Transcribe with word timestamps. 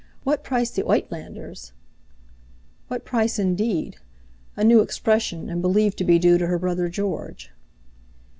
What 0.23 0.43
price 0.43 0.71
the 0.71 0.81
Uitlanders?" 0.81 1.73
What 2.87 3.05
price, 3.05 3.37
indeed! 3.37 3.97
A 4.57 4.63
new 4.63 4.79
expression, 4.79 5.47
and 5.47 5.61
believed 5.61 5.99
to 5.99 6.03
be 6.03 6.17
due 6.17 6.39
to 6.39 6.47
her 6.47 6.57
brother 6.57 6.89
George. 6.89 7.51